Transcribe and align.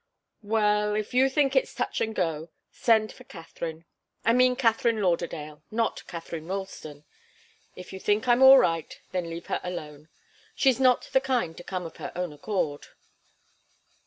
"Well 0.41 0.95
if 0.95 1.13
you 1.13 1.29
think 1.29 1.55
it's 1.55 1.75
touch 1.75 2.01
and 2.01 2.15
go, 2.15 2.49
send 2.71 3.11
for 3.11 3.23
Katharine 3.23 3.85
I 4.25 4.33
mean 4.33 4.55
Katharine 4.55 4.99
Lauderdale, 4.99 5.61
not 5.69 6.07
Katharine 6.07 6.47
Ralston. 6.47 7.05
If 7.75 7.93
you 7.93 7.99
think 7.99 8.27
I'm 8.27 8.41
all 8.41 8.57
right, 8.57 8.99
then 9.11 9.29
leave 9.29 9.45
her 9.45 9.61
alone. 9.63 10.09
She's 10.55 10.79
not 10.79 11.03
the 11.13 11.21
kind 11.21 11.55
to 11.55 11.63
come 11.63 11.85
of 11.85 11.97
her 11.97 12.11
own 12.15 12.33
accord." 12.33 12.87